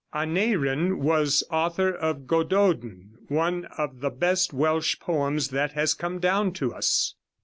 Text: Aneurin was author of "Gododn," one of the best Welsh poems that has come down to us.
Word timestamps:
Aneurin 0.15 0.97
was 0.97 1.43
author 1.51 1.91
of 1.93 2.25
"Gododn," 2.25 3.11
one 3.27 3.65
of 3.77 3.99
the 3.99 4.09
best 4.09 4.51
Welsh 4.51 4.99
poems 4.99 5.49
that 5.49 5.73
has 5.73 5.93
come 5.93 6.17
down 6.19 6.53
to 6.53 6.73
us. 6.73 7.13